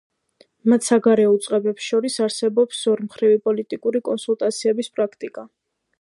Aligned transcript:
მათ 0.71 0.87
საგარეო 0.87 1.33
უწყებებს 1.33 1.89
შორის 1.91 2.17
არსებობს 2.27 2.81
ორმხრივი 2.95 3.39
პოლიტიკური 3.47 4.03
კონსულტაციების 4.09 4.95
პრაქტიკა. 4.97 5.51